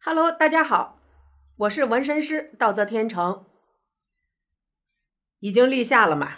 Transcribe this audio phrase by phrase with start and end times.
[0.00, 1.00] Hello，大家好，
[1.56, 3.44] 我是纹身师道泽天成。
[5.40, 6.36] 已经立夏了嘛，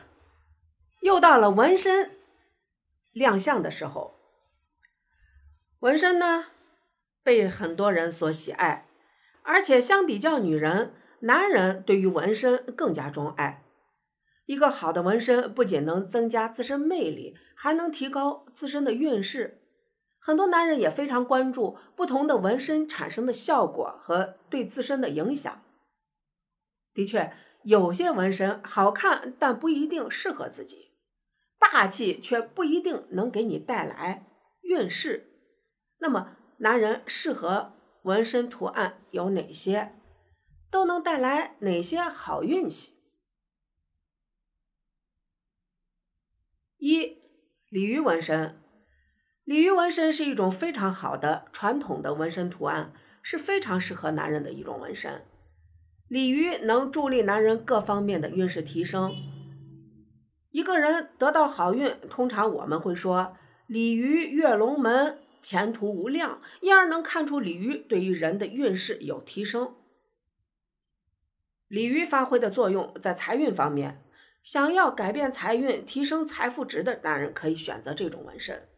[1.03, 2.11] 又到了纹身
[3.13, 4.19] 亮相的时候。
[5.81, 6.47] 纹身呢，
[7.23, 8.89] 被很多人所喜爱，
[9.43, 13.63] 而且相比较女人，男人对于纹身更加钟爱。
[14.47, 19.60] 一个好的纹身不仅能增加自身魅力，还能提高自身的运势。
[20.21, 25.63] 很多男人也非常关注不同的纹身产生的效果和对自身的影响。
[26.93, 30.93] 的确，有些纹身好看，但不一定适合自己；
[31.59, 34.27] 霸气却不一定能给你带来
[34.61, 35.33] 运势。
[35.99, 39.95] 那么，男人适合纹身图案有哪些？
[40.71, 42.93] 都能带来哪些好运气？
[46.79, 47.17] 一、
[47.69, 48.60] 鲤鱼纹身。
[49.45, 55.23] 鲤鱼纹身是一种非常好的传统的纹身图案，是非常适合男人的一种纹身。
[56.09, 59.13] 鲤鱼能助力男人各方面的运势提升。
[60.51, 63.37] 一个人得到好运，通常我们会说
[63.69, 69.75] “鲤鱼跃龙门，前途无量”，因而能看出鲤鱼对于人的运势有提升。
[71.69, 74.03] 鲤鱼发挥的作用在财运方面，
[74.43, 78.69] 想要改变财运、提升财富值的男人可以选择这种纹身。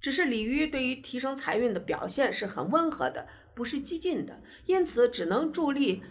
[0.00, 6.02] 只是鲤鱼对于提升财运的表现是很温和的，不是激进的，因此只能助力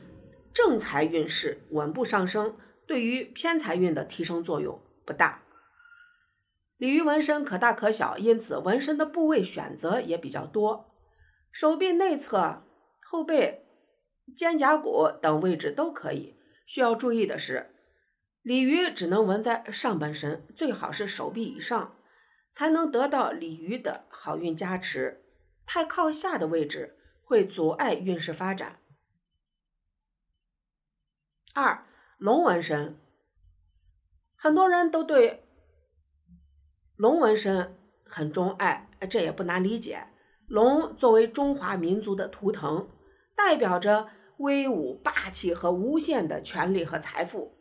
[0.53, 5.44] 正财运势稳步上升，对于偏财运的提升作用不大。
[6.78, 10.94] 鲤鱼纹身可大可小，因此纹身的部位选择也比较多，
[11.52, 12.63] 手臂内侧、
[13.02, 13.66] 后背、
[14.36, 16.36] 肩胛骨等位置都可以。
[16.66, 17.69] 需要注意的是，
[18.41, 21.95] 鲤鱼只能纹在上半身，最好是手臂以上。
[22.55, 25.25] 才能得到鲤鱼的好运加持，
[25.65, 28.79] 太靠下的位置会阻碍运势发展。
[31.53, 31.85] 二
[32.17, 32.97] 龙纹身，
[34.37, 35.44] 很多人都对
[36.95, 40.07] 龙纹身很钟爱，这也不难理解。
[40.47, 42.89] 龙作为中华民族的图腾，
[43.35, 44.07] 代表着
[44.38, 47.57] 威武、霸气和无限的权力和财富。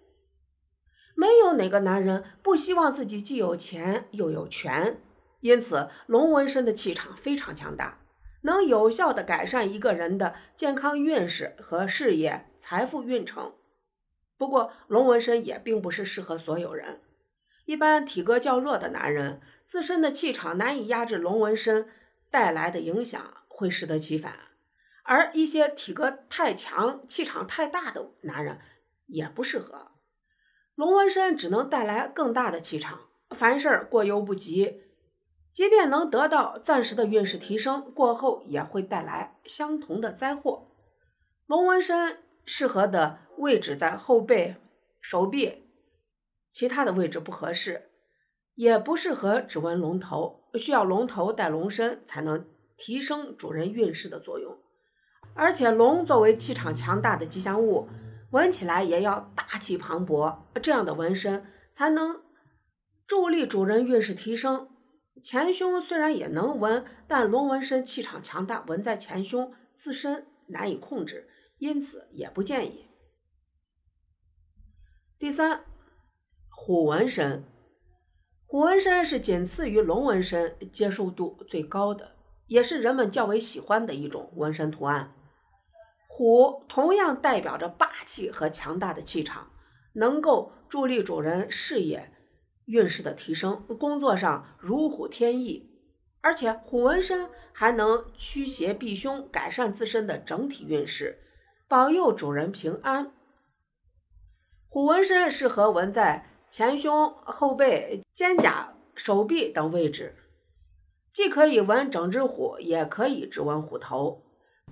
[1.15, 5.01] 没有哪个男人不希望自己既有钱又有权，
[5.41, 8.01] 因此龙纹身的气场非常强大，
[8.43, 13.55] 能有效的改善一个人的健康运势和事业财富运程。
[14.37, 17.01] 不过，龙纹身也并不是适合所有人，
[17.67, 21.89] 一般体格较弱的男人，自身的气场难以压制龙纹身
[22.31, 24.33] 带来的影响，会适得其反；
[25.05, 28.59] 而一些体格太强、气场太大的男人
[29.07, 29.93] 也不适合。
[30.75, 34.83] 龙纹身只能带来更大的气场，凡事过犹不及。
[35.53, 40.67] 即便能得到暂时的运势提升，过后也会带来相同的灾祸。
[41.47, 44.57] 龙纹身适合的位置在后背、
[45.01, 45.63] 手臂，
[46.51, 47.91] 其他的位置不合适，
[48.57, 52.45] 也不适合只纹龙头，需要龙头带龙身才能
[52.77, 54.59] 提升主人运势的作用。
[55.35, 57.89] 而且龙作为气场强大的吉祥物。
[58.35, 62.21] 纹起来也要大气磅礴，这样的纹身才能
[63.07, 64.69] 助力主人运势提升。
[65.23, 71.29] 前胸虽然也能纹，但龙纹身气场强大，纹在前胸自身难以控制，
[71.59, 72.87] 因此也不建议。
[75.17, 75.65] 第三，
[76.49, 77.45] 虎纹身，
[78.47, 82.17] 虎纹身是仅次于龙纹身接受度最高的，
[82.49, 85.15] 也是人们较为喜欢的一种纹身图案。
[86.17, 89.51] 虎同样代表着霸气和强大的气场，
[89.95, 92.13] 能够助力主人事业
[92.67, 95.69] 运势的提升，工作上如虎添翼。
[96.21, 101.19] 而且虎纹身还能驱邪避凶，改善自身的整体运势，
[101.67, 103.13] 保佑主人平安。
[104.69, 110.15] 虎纹身适合纹在前胸、后背、肩胛、手臂等位置，
[111.13, 114.21] 既可以纹整只虎，也可以只纹虎头。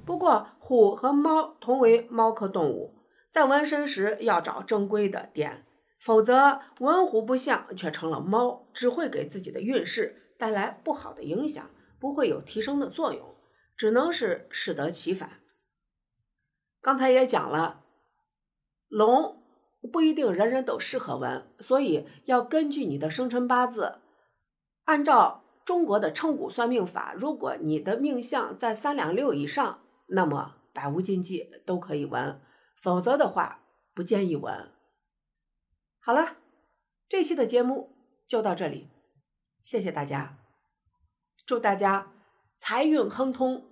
[0.05, 2.95] 不过，虎和猫同为猫科动物，
[3.31, 5.65] 在纹身时要找正规的店，
[6.01, 13.37] 否则纹虎不像却成了猫，只会给自己的运势带来不好的影响，不会有提升的作用，
[13.77, 15.41] 只能是适得其反。
[16.81, 17.85] 刚才也讲了，
[18.89, 19.41] 龙
[19.93, 24.01] 不一定人人都适合纹，所以要根据你的生辰八字，
[24.85, 29.79] 按照中国的称骨算命法，如果你的命相在三两六以上。
[30.15, 32.39] 那么百无禁忌都可以纹，
[32.77, 33.65] 否则的话
[33.95, 34.71] 不建议纹。
[35.99, 36.37] 好了，
[37.09, 38.89] 这期的节目就到这里，
[39.63, 40.39] 谢谢大家，
[41.47, 42.13] 祝大家
[42.59, 43.72] 财运亨通。